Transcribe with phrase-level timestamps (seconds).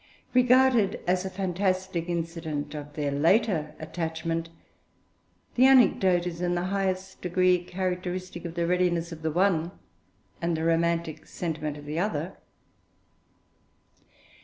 [0.33, 4.49] Regarded as a fantastic incident of their later attachment,
[5.53, 9.69] the anecdote is in the highest degree characteristic of the readiness of the one
[10.41, 12.35] and the romantic sentiment of the other.